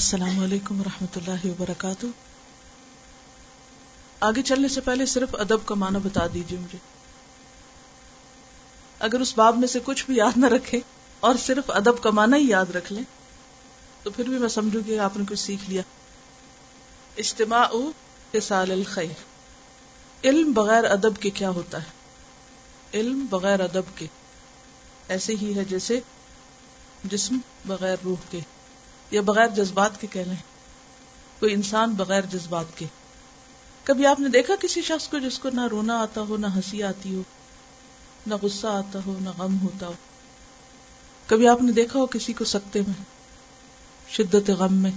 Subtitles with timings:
[0.00, 2.06] السلام علیکم و رحمۃ اللہ وبرکاتہ۔
[4.20, 6.78] آگے چلنے سے پہلے صرف ادب کا معنی بتا دیجیے مجھے۔
[8.98, 10.80] اگر اس باب میں سے کچھ بھی یاد نہ رکھے
[11.20, 13.02] اور صرف ادب کا معنی ہی یاد رکھ لیں،
[14.02, 15.82] تو پھر بھی میں سمجھوں گی آپ نے کچھ سیکھ لیا۔
[17.18, 17.68] اجتماع
[18.42, 19.24] سال الخیر۔
[20.24, 21.90] علم بغیر ادب کے کیا ہوتا ہے؟
[22.94, 24.06] علم بغیر ادب کے
[25.08, 26.00] ایسے ہی ہے جیسے
[27.04, 28.40] جسم بغیر روح کے۔
[29.10, 30.36] یا بغیر جذبات کے کہہ لیں۔
[31.40, 32.86] کوئی انسان بغیر جذبات کے۔
[33.84, 36.82] کبھی آپ نے دیکھا کسی شخص کو جس کو نہ رونا آتا ہو، نہ ہنسی
[36.82, 37.22] آتی ہو،
[38.26, 39.92] نہ غصہ آتا ہو، نہ غم ہوتا ہو۔
[41.26, 43.04] کبھی آپ نے دیکھا ہو کسی کو سکتے میں،
[44.10, 44.90] شدت غم میں۔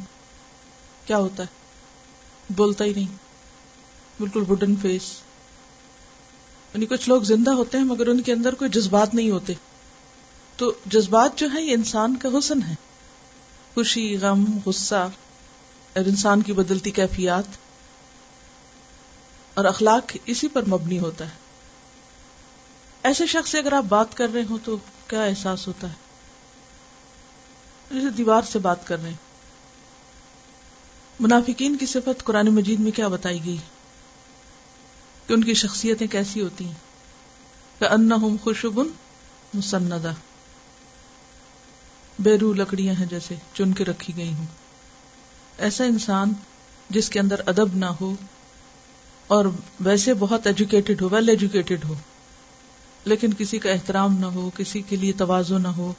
[1.06, 1.48] کیا ہوتا ہے؟
[2.56, 3.16] بولتا ہی نہیں۔
[4.20, 5.02] بالکل وڈن فیس
[6.74, 9.54] یعنی کچھ لوگ زندہ ہوتے ہیں مگر ان کے اندر کوئی جذبات نہیں ہوتے۔
[10.58, 12.76] تو جذبات جو ہے یہ انسان کا حسن ہے۔
[13.74, 15.10] خوشی، غم، غصہ،
[15.96, 17.44] اور انسان کی بدلتی کیفیات۔
[19.54, 21.44] اور اخلاق اسی پر مبنی ہوتا ہے۔
[23.04, 25.94] ایسے شخص سے اگر آپ بات کر رہے ہو تو کیا احساس ہوتا ہے؟
[27.92, 29.18] جیسے دیوار سے بات کر رہے ہیں۔
[31.20, 33.58] منافقین کی صفت قرآن مجید میں کیا بتائی گئی؟
[35.28, 36.76] کہ ان کی شخصیتیں کیسی ہوتی ہیں؟
[37.80, 38.88] کہ ان خوشبن
[39.54, 40.14] مسندہ۔
[42.20, 44.46] بیرو لکڑیاں ہیں جیسے، چن کے رکھی گئی ہوں۔
[45.58, 46.34] ایسا انسان
[46.90, 48.16] جس کے اندر ادب نہ ہو
[49.28, 49.46] اور
[49.80, 51.94] ویسے بہت ایجوکیٹڈ ہو ویل ایجوکیٹڈ ہو،
[53.06, 55.94] لیکن کسی کا احترام نہ ہو، کسی کے لیے توازو نہ ہو۔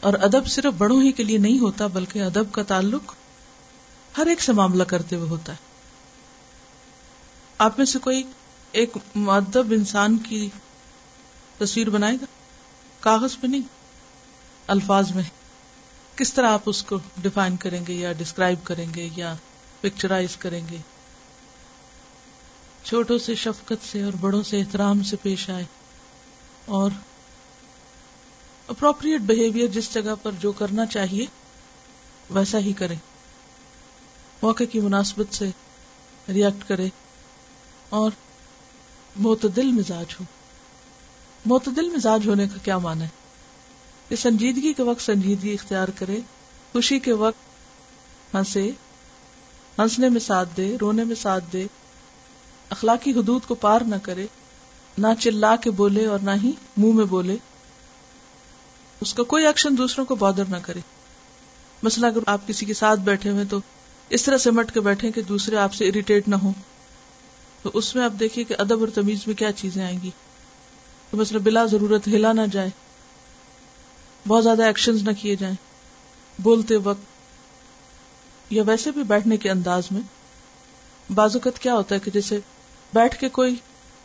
[0.00, 3.14] اور ادب صرف بڑوں ہی کے لیے نہیں ہوتا، بلکہ ادب کا تعلق
[4.18, 5.56] ہر ایک سے معاملہ کرتے ہوئے ہوتا ہے۔
[7.58, 8.22] آپ میں سے کوئی
[8.72, 10.48] ایک معدب انسان کی
[11.58, 12.24] تصویر بنائے گا؟
[13.00, 13.79] کاغذ پہ نہیں۔
[14.70, 15.22] الفاظ میں
[16.16, 19.34] کس طرح آپ اس کو ڈیفائن کریں گے یا ڈسکرائب کریں گے یا
[19.80, 20.76] پکچرائز کریں گے؟
[22.84, 25.64] چھوٹوں سے شفقت سے اور بڑوں سے احترام سے پیش آئے
[26.64, 26.90] اور
[28.68, 31.26] اپروپریٹ بہیویئر جس جگہ پر جو کرنا چاہیے
[32.30, 32.94] ویسا ہی کرے
[34.42, 35.50] موقع کی مناسبت سے
[36.28, 36.88] ریئیکٹ کرے
[37.88, 38.10] اور
[39.16, 40.24] معتدل مزاج ہو
[41.46, 43.19] معتدل مزاج ہونے کا کیا معنی ہے؟
[44.10, 46.20] کہ سنجیدگی کے وقت سنجیدگی اختیار کرے،
[46.72, 47.38] خوشی کے وقت
[48.34, 48.70] ہنسے،
[49.78, 51.66] ہنسنے میں ساتھ دے، رونے میں ساتھ دے،
[52.70, 54.26] اخلاقی حدود کو پار نہ کرے،
[54.98, 57.36] نہ چلا کے بولے اور نہ ہی منہ میں بولے۔
[59.00, 60.80] اس کا کوئی ایکشن دوسروں کو بادر نہ کرے۔
[61.82, 63.60] مثلا اگر آپ کسی کے ساتھ بیٹھے ہوئے تو
[64.10, 66.52] اس طرح سے مٹ کے بیٹھے کہ دوسرے آپ سے اریٹیٹ نہ ہو
[67.62, 70.10] تو اس میں آپ دیکھیے کہ ادب اور تمیز میں کیا چیزیں آئیں گی۔
[71.10, 72.70] تو مثلا بلا ضرورت ہلا نہ جائے۔
[74.28, 75.56] بہت زیادہ ایکشن نہ کیے جائیں۔
[76.38, 77.00] بولتے وقت
[78.52, 80.00] یا ویسے بھی بیٹھنے کے انداز میں
[81.12, 82.40] بازوقت کیا ہوتا ہے کہ جیسے
[82.94, 83.56] بیٹھ کے کوئی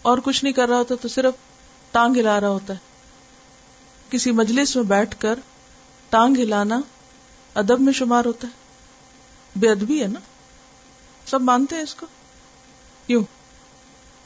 [0.01, 1.33] اور کچھ نہیں کر رہا ہوتا تو صرف
[1.91, 2.79] ٹانگ ہلا رہا ہوتا ہے۔
[4.09, 5.39] کسی مجلس میں بیٹھ کر
[6.09, 6.79] ٹانگ ہلانا
[7.55, 8.53] ادب میں شمار ہوتا ہے۔
[9.55, 10.19] بے ادبی ہے نا۔
[11.25, 12.05] سب مانتے ہیں اس کو۔
[13.07, 13.23] کیوں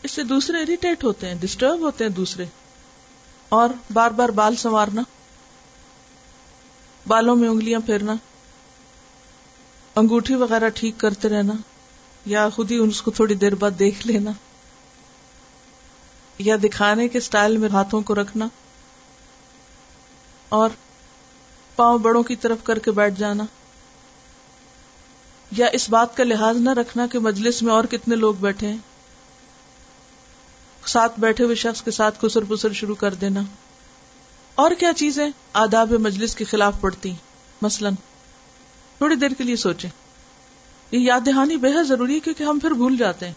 [0.04, 2.46] اس سے دوسرے اریٹیٹ ہوتے ہیں ڈسٹرب ہوتے ہیں دوسرے۔
[3.50, 5.02] اور بار بار بال سنوارنا۔
[7.10, 8.16] بالوں میں انگلیاں پھیرنا،
[9.96, 11.54] انگوٹھی وغیرہ ٹھیک کرتے رہنا،
[12.26, 14.32] یا خود ہی اس کو تھوڑی دیر بعد دیکھ لینا،
[16.40, 18.48] یا دکھانے کے سٹائل میں ہاتھوں کو رکھنا،
[20.50, 20.70] اور
[21.78, 23.44] پاؤں بڑوں کی طرف کر کے بیٹھ جانا،
[25.52, 28.78] یا اس بات کا لحاظ نہ رکھنا کہ مجلس میں اور کتنے لوگ بیٹھے ہیں،
[30.88, 33.42] ساتھ بیٹھے ہوئے شخص کے ساتھ کسر پسر شروع کر دینا۔
[34.60, 37.14] اور کیا چیزیں آداب مجلس کے خلاف پڑتی
[37.62, 37.94] مثلاً،
[38.98, 39.90] تھوڑی دیر کے لیے سوچیں۔
[40.92, 43.34] یہ یاد دہانی بے حد ضروری ہے کیونکہ ہم پھر بھول جاتے ہیں۔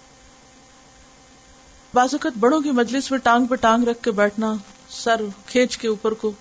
[1.95, 4.55] بعض اوقات بڑوں کی مجلس میں ٹانگ پہ ٹانگ رکھ کے بیٹھنا،
[4.91, 6.33] سر کھینچ کے اوپر کو،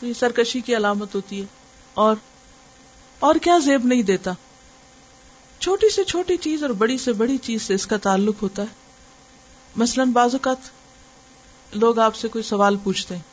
[0.00, 1.46] تو یہ سرکشی کی علامت ہوتی ہے۔
[1.94, 2.16] اور
[3.18, 4.32] اور کیا زیب نہیں دیتا۔
[5.60, 8.66] چھوٹی سے چھوٹی چیز اور بڑی سے بڑی چیز سے اس کا تعلق ہوتا ہے۔
[9.76, 10.58] مثلاً بعض اوقات
[11.72, 13.29] لوگ آپ سے کوئی سوال پوچھتے ہیں۔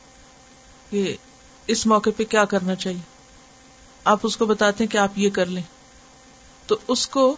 [0.90, 1.16] کہ
[1.66, 3.00] اس موقع پہ کیا کرنا چاہیے؟
[4.04, 5.62] آپ اس کو بتاتے ہیں کہ آپ یہ کر لیں۔
[6.66, 7.36] تو اس کو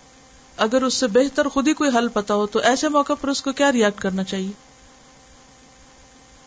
[0.56, 3.42] اگر اس سے بہتر خود ہی کوئی حل پتا ہو تو ایسے موقع پر اس
[3.42, 4.50] کو کیا ریئیکٹ کرنا چاہیے؟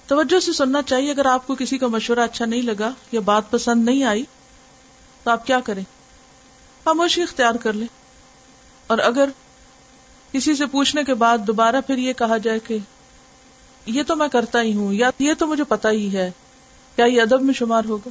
[0.07, 3.51] توجہ سے سننا چاہیے، اگر آپ کو کسی کا مشورہ اچھا نہیں لگا یا بات
[3.51, 4.23] پسند نہیں آئی،
[5.23, 5.83] تو آپ کیا کریں؟
[6.83, 7.87] خاموشی اختیار کر لیں۔
[8.87, 9.29] اور اگر
[10.31, 12.77] کسی سے پوچھنے کے بعد دوبارہ پھر یہ کہا جائے کہ
[13.85, 16.31] یہ تو میں کرتا ہی ہوں یا یہ تو مجھے پتا ہی ہے
[16.95, 18.09] کیا یہ ادب میں شمار ہوگا؟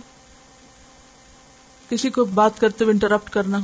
[1.88, 3.58] کسی کو بات کرتے ہوئے انٹرپٹ کرنا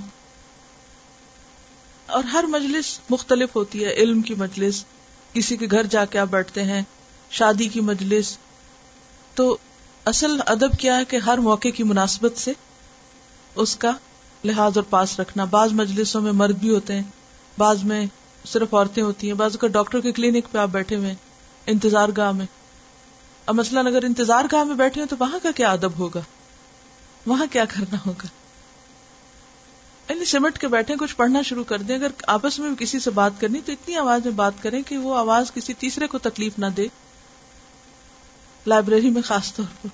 [2.06, 4.85] اور ہر مجلس مختلف ہوتی ہے، علم کی مجلس،
[5.32, 6.82] کسی کے گھر جا کے آپ بیٹھتے ہیں،
[7.31, 8.38] شادی کی مجلس۔
[9.35, 9.56] تو
[10.05, 12.53] اصل ادب کیا ہے کہ ہر موقع کی مناسبت سے
[13.55, 13.91] اس کا
[14.44, 17.03] لحاظ اور پاس رکھنا۔ بعض مجلسوں میں مرد بھی ہوتے ہیں،
[17.59, 18.06] بعض میں
[18.44, 21.15] صرف عورتیں ہوتی ہیں، بعض کا ڈاکٹر کے کلینک پہ آپ بیٹھے ہوئے
[21.67, 22.47] انتظار گاہ میں۔
[23.49, 26.21] اب مثلاً اگر انتظار گاہ میں بیٹھے ہیں تو وہاں کا کیا ادب ہوگا؟
[27.27, 28.27] وہاں کیا کرنا ہوگا؟
[30.09, 33.31] یعنی سمٹ کے بیٹھے کچھ پڑھنا شروع کر دیں، اگر آپس میں کسی سے بات
[33.39, 36.67] کرنی، تو اتنی آواز میں بات کریں کہ وہ آواز کسی تیسرے کو تکلیف نہ
[36.67, 36.87] دے۔
[38.67, 39.89] لائبریری میں خاص طور پر۔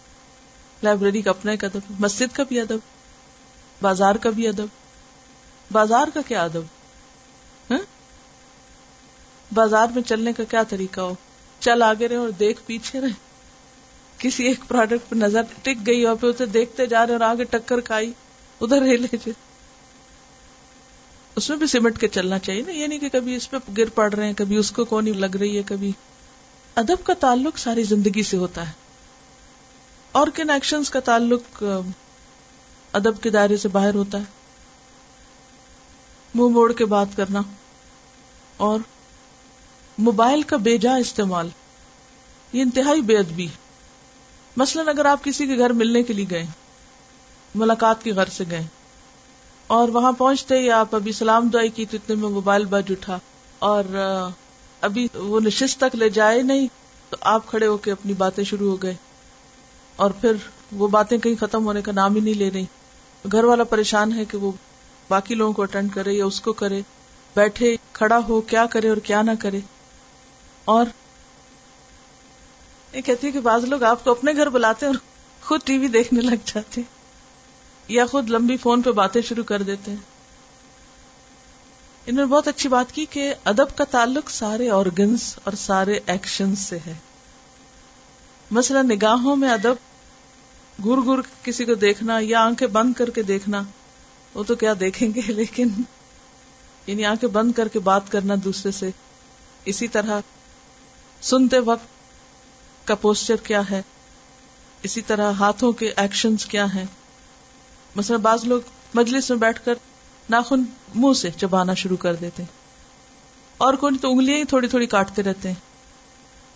[0.83, 2.79] لائبریری کا اپنا ایک ادب، مسجد کا بھی ادب،
[3.83, 4.67] بازار کا بھی ادب۔
[5.73, 6.63] بازار کا کیا ادب؟
[7.71, 7.79] ہاں؟
[9.55, 11.15] بازار میں چلنے کا کیا طریقہ ہو؟
[11.61, 13.34] چل آگے رہے اور دیکھ پیچھے رہے۔
[14.25, 17.45] کسی ایک پروڈکٹ پہ نظر ٹک گئی اور پھر اسے دیکھتے جا رہے اور آگے
[17.45, 18.13] ٹکر کھائی،
[18.61, 19.33] ادھر لے جائے۔
[21.37, 23.89] اس میں بھی سمٹ کے چلنا چاہیے نا، یہ نہیں کہ کبھی اس پہ گر
[23.89, 25.93] پڑ رہے ہیں، کبھی اس کو کون لگ رہی ہے، کبھی۔
[26.75, 28.73] ادب کا تعلق ساری زندگی سے ہوتا ہے۔
[30.13, 31.63] اور کن ایکشن کا تعلق
[32.93, 34.25] ادب کے دائرے سے باہر ہوتا ہے۔
[36.35, 37.41] منہ موڑ کے بات کرنا
[38.57, 38.79] اور
[39.99, 41.49] موبائل کا بے جا استعمال،
[42.53, 43.64] یہ انتہائی بے ادبی ہے۔
[44.57, 46.45] مثلاً اگر آپ کسی کے گھر ملنے کے لیے گئے،
[47.55, 48.67] ملاقات کے گھر سے گئے،
[49.71, 53.19] اور وہاں پہنچتے ہی آپ ابھی سلام دعائی کی تو اتنے میں موبائل بج اٹھا،
[53.59, 53.85] اور
[54.83, 56.67] ابھی وہ نشست تک لے جائے نہیں،
[57.11, 58.95] تو آپ کھڑے ہو کے اپنی باتیں شروع ہو گئے،
[59.97, 60.37] اور پھر
[60.73, 62.65] وہ باتیں کہیں ختم ہونے کا نام ہی نہیں لے رہی۔
[63.25, 64.51] گھر والا پریشان ہے کہ وہ
[65.09, 66.81] باقی لوگوں کو اٹینڈ کرے یا اس کو کرے،
[67.37, 69.61] بیٹھے، کھڑا ہو، کیا کرے اور کیا نہ کرے۔
[70.65, 70.87] اور
[72.95, 75.01] یہ کہتی ہے کہ بعض لوگ آپ کو اپنے گھر بلاتے ہیں اور
[75.45, 76.83] خود ٹی وی دیکھنے لگ جاتے
[77.89, 79.99] یا خود لمبی فون پہ باتیں شروع کر دیتے ہیں۔
[82.07, 86.57] انہوں نے بہت اچھی بات کی کہ ادب کا تعلق سارے آرگنس اور سارے ایکشن
[86.57, 86.95] سے ہے۔
[88.51, 89.75] مثلا نگاہوں میں ادب،
[90.85, 93.63] گر گر کسی کو دیکھنا یا آنکھیں بند کر کے دیکھنا،
[94.35, 95.69] وہ تو کیا دیکھیں گے لیکن
[96.87, 98.91] یعنی آنکھیں بند کر کے بات کرنا دوسرے سے۔
[99.65, 100.21] اسی طرح
[101.23, 101.94] سنتے وقت
[102.85, 103.83] کا پوسچر کیا ہے؟
[104.83, 106.85] اسی طرح ہاتھوں کے ایکشنز کیا ہیں؟
[107.97, 108.61] مثلا بعض لوگ
[108.95, 109.75] مجلس میں بیٹھ کر
[110.31, 110.63] ناخن
[110.95, 112.59] منہ سے چبانا شروع کر دیتے ہیں۔
[113.57, 115.55] اور کوئی تو انگلیاں ہی تھوڑی تھوڑی کاٹتے رہتے ہیں۔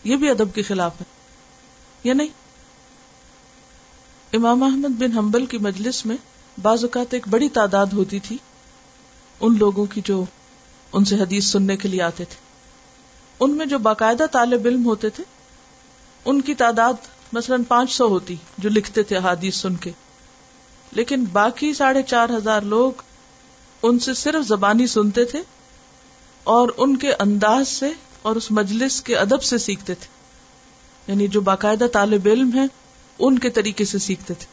[0.05, 1.05] یہ بھی ادب کے خلاف ہے۔
[2.05, 2.29] یا نہیں؟
[4.33, 6.17] امام احمد بن حنبل کی مجلس میں
[6.63, 8.39] بعض اوقات ایک بڑی تعداد ہوتی تھی۔
[9.41, 10.25] ان لوگوں کی جو
[10.93, 12.37] ان سے حدیث سننے کے لیے آتے تھے۔
[13.41, 15.25] ان میں جو باقاعدہ طالب علم ہوتے تھے
[16.29, 16.93] ان کی تعداد
[17.33, 19.91] مثلاً پانچ سو ہوتی جو لکھتے تھے حادیث سن کے۔
[20.93, 22.93] لیکن باقی ساڑھے چار ہزار لوگ
[23.83, 25.43] ان سے صرف زبانی سنتے تھے
[26.45, 27.93] اور ان کے انداز سے
[28.23, 30.07] اور اس مجلس کے ادب سے سیکھتے تھے۔
[31.13, 32.65] یعنی جو باقاعدہ طالب علم ہے
[33.19, 34.47] ان کے طریقے سے سیکھتے تھے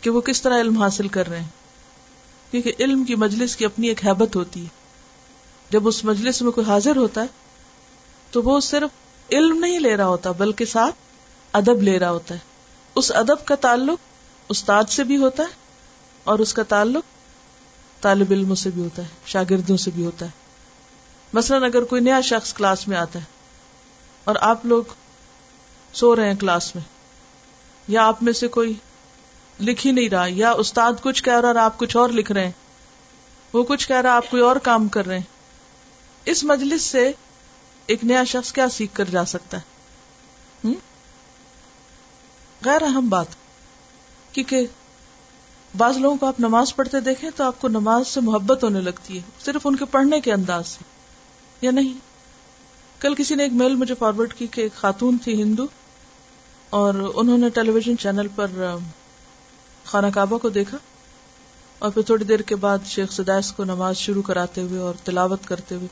[0.00, 1.48] کہ وہ کس طرح علم حاصل کر رہے ہیں۔
[2.50, 4.68] کیونکہ علم کی مجلس کی اپنی ایک حیبت ہوتی ہے۔
[5.70, 7.26] جب اس مجلس میں کوئی حاضر ہوتا ہے،
[8.30, 10.94] تو وہ صرف علم نہیں لے رہا ہوتا، بلکہ ساتھ
[11.52, 12.38] ادب لے رہا ہوتا ہے۔
[12.94, 13.98] اس ادب کا تعلق
[14.48, 15.52] استاد سے بھی ہوتا ہے
[16.24, 17.04] اور اس کا تعلق
[18.00, 20.30] طالب علموں سے بھی ہوتا ہے، شاگردوں سے بھی ہوتا ہے۔
[21.32, 23.24] مثلاً اگر کوئی نیا شخص کلاس میں آتا ہے
[24.24, 24.82] اور آپ لوگ
[25.92, 26.82] سو رہے ہیں کلاس میں،
[27.88, 28.72] یا آپ میں سے کوئی
[29.60, 32.44] لکھ ہی نہیں رہا، یا استاد کچھ کہہ رہا اور آپ کچھ اور لکھ رہے
[32.44, 32.52] ہیں،
[33.52, 35.32] وہ کچھ کہہ رہا، آپ کوئی اور کام کر رہے ہیں۔
[36.24, 37.12] اس مجلس سے
[37.88, 40.72] ایک نیا شخص کیا سیکھ کر جا سکتا ہے؟
[42.62, 43.34] غیر اہم بات،
[44.32, 44.66] کیونکہ
[45.74, 49.16] بعض لوگوں کو آپ نماز پڑھتے دیکھیں تو آپ کو نماز سے محبت ہونے لگتی
[49.16, 50.84] ہے، صرف ان کے پڑھنے کے انداز سے،
[51.62, 51.98] یا نہیں؟
[53.00, 55.66] کل کسی نے ایک میل مجھے فارورڈ کی کہ ایک خاتون تھی ہندو،
[56.70, 58.48] اور انہوں نے ٹیلی ویژن چینل پر
[59.84, 60.78] خانہ کعبہ کو دیکھا،
[61.78, 65.46] اور پھر تھوڑی دیر کے بعد شیخ سدائس کو نماز شروع کراتے ہوئے اور تلاوت
[65.46, 65.88] کرتے ہوئے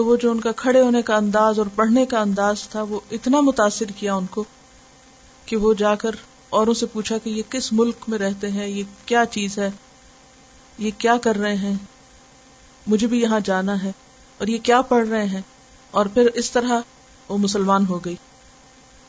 [0.00, 3.00] تو وہ جو ان کا کھڑے ہونے کا انداز اور پڑھنے کا انداز تھا، وہ
[3.10, 4.44] اتنا متاثر کیا ان کو
[5.44, 6.10] کہ وہ جا کر
[6.50, 9.70] اوروں سے پوچھا کہ یہ کس ملک میں رہتے ہیں، یہ کیا چیز ہے،
[10.78, 11.74] یہ کیا کر رہے ہیں،
[12.86, 13.92] مجھے بھی یہاں جانا ہے
[14.38, 15.40] اور یہ کیا پڑھ رہے ہیں۔
[15.90, 16.80] اور پھر اس طرح
[17.28, 18.16] وہ مسلمان ہو گئی۔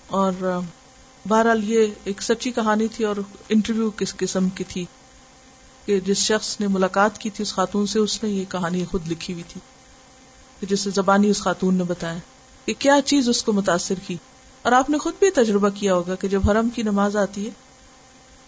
[0.08, 0.60] اور،
[1.28, 3.16] بہرحال یہ ایک سچی کہانی تھی اور
[3.50, 4.86] انٹرویو کس قسم کی تھی
[5.86, 9.08] کہ جس شخص نے ملاقات کی تھی، اس خاتون سے اس نے یہ کہانی خود
[9.08, 9.62] لکھی ہوئی تھی۔
[10.66, 12.18] جسے زبانی اس خاتون نے بتایا
[12.66, 14.18] کہ کیا چیز اس کو متاثر کی؟
[14.62, 17.52] اور آپ نے خود بھی تجربہ کیا ہوگا کہ جب حرم کی نماز آتی ہے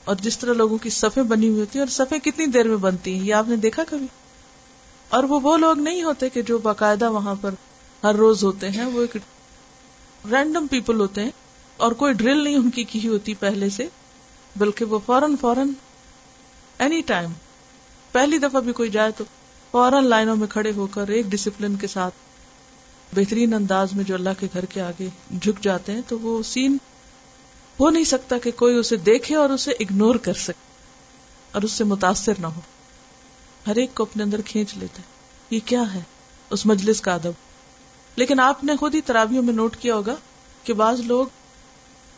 [0.03, 2.77] اور جس طرح لوگوں کی صفیں بنی ہوئی ہوتی ہیں اور صفیں کتنی دیر میں
[2.77, 4.07] بنتی ہیں، یہ آپ نے دیکھا کبھی؟
[5.09, 7.53] اور وہ وہ لوگ نہیں ہوتے کہ جو باقاعدہ وہاں پر
[8.03, 9.17] ہر روز ہوتے ہیں، وہ ایک
[10.31, 11.31] رینڈم پیپل ہوتے ہیں
[11.77, 13.87] اور کوئی ڈرل نہیں ان کی کی ہوتی پہلے سے،
[14.55, 15.69] بلکہ وہ فوراً فوراً
[16.77, 17.31] اینی ٹائم
[18.11, 19.23] پہلی دفعہ بھی کوئی جائے تو
[19.73, 22.13] فوراً لائنوں میں کھڑے ہو کر ایک ڈسپلن کے ساتھ
[23.15, 25.09] بہترین انداز میں جو اللہ کے گھر کے آگے
[25.41, 26.77] جھک جاتے ہیں، تو وہ سین
[27.79, 30.67] ہو نہیں سکتا کہ کوئی اسے دیکھے اور اسے اگنور کر سکے
[31.51, 32.61] اور اس سے متاثر نہ ہو۔
[33.67, 35.01] ہر ایک کو اپنے اندر کھینچ لیتے
[35.49, 36.01] یہ کیا ہے؟
[36.49, 37.31] اس مجلس کا ادب۔
[38.15, 40.15] لیکن آپ نے خود ہی ترابیوں میں نوٹ کیا ہوگا
[40.63, 41.25] کہ بعض لوگ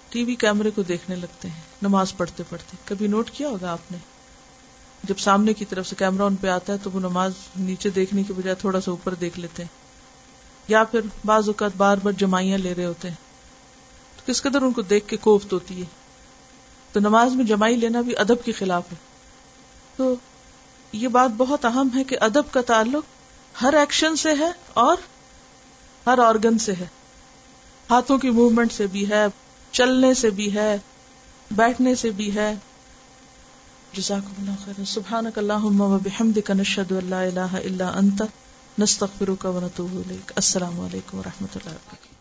[0.10, 3.92] ٹی وی کیمرے کو دیکھنے لگتے ہیں، نماز پڑھتے پڑھتے۔ کبھی نوٹ کیا ہوگا آپ
[3.92, 3.98] نے؟
[5.08, 8.24] جب سامنے کی طرف سے کیمرہ ان پہ آتا ہے تو وہ نماز نیچے دیکھنے
[8.24, 9.70] کے بجائے تھوڑا سا اوپر دیکھ لیتے ہیں۔
[10.68, 13.16] یا پھر بعض اوقات بار بار جمائیاں لے رہے ہوتے ہیں۔
[14.16, 15.86] تو کس قدر ان کو دیکھ کے کوفت ہوتی ہے۔
[16.92, 18.98] تو نماز میں جمائی لینا بھی ادب کے خلاف ہے۔
[19.96, 20.16] تو
[20.92, 23.04] یہ بات بہت اہم ہے کہ ادب کا تعلق
[23.62, 24.98] ہر ایکشن سے ہے اور
[26.08, 26.88] ہر آرگن سے ہے۔
[27.90, 29.26] ہاتھوں کی موومنٹ سے بھی ہے،
[29.72, 30.78] چلنے سے بھی ہے،
[31.52, 32.56] بیٹھنے سے بھی ہے۔
[33.96, 38.24] جزاکم اللہ خیر سبحانک اللہم و بحمدک نشہد ان لا الہ الا انت،
[38.80, 40.32] نستغفرک و نتوب الیک.
[40.36, 42.15] السلام علیکم و رحمۃ اللہ وبرکاتہ.